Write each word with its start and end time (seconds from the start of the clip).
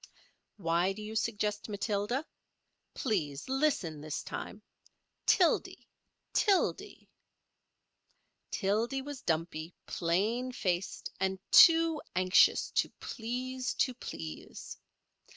Why 0.57 0.93
do 0.93 1.01
you 1.03 1.15
suggest 1.15 1.69
Matilda? 1.69 2.25
Please 2.95 3.47
listen 3.47 4.01
this 4.01 4.23
time—Tildy—Tildy. 4.23 7.07
Tildy 8.49 9.01
was 9.03 9.21
dumpy, 9.21 9.75
plain 9.85 10.51
faced, 10.53 11.11
and 11.19 11.37
too 11.51 12.01
anxious 12.15 12.71
to 12.71 12.89
please 12.99 13.75
to 13.75 13.93
please. 13.93 14.79